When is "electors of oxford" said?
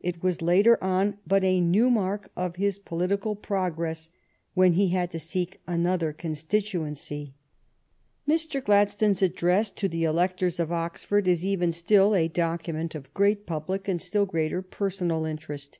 10.04-11.26